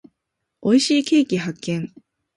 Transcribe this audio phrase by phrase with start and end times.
[0.63, 1.93] 美味しいケーキ発見。